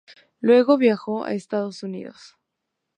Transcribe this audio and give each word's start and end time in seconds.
Luego 0.39 0.79
viajó 0.79 1.25
a 1.25 1.35
Estados 1.35 1.83
Unidos. 1.83 2.35